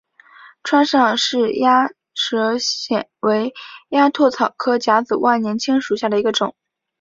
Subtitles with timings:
[0.63, 3.53] 川上氏鸭舌疝为
[3.89, 6.55] 鸭跖草科假紫万年青属下的一个种。